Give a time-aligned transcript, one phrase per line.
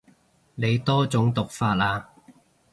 [0.55, 2.09] 你多種讀法啊